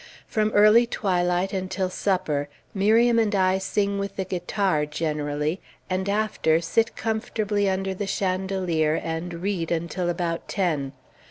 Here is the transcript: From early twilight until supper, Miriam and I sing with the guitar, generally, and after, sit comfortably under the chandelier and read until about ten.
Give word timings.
From 0.25 0.49
early 0.53 0.87
twilight 0.87 1.53
until 1.53 1.91
supper, 1.91 2.49
Miriam 2.73 3.19
and 3.19 3.35
I 3.35 3.59
sing 3.59 3.99
with 3.99 4.15
the 4.15 4.25
guitar, 4.25 4.87
generally, 4.87 5.61
and 5.91 6.09
after, 6.09 6.59
sit 6.59 6.95
comfortably 6.95 7.69
under 7.69 7.93
the 7.93 8.07
chandelier 8.07 8.95
and 9.03 9.31
read 9.43 9.69
until 9.71 10.09
about 10.09 10.47
ten. 10.47 10.93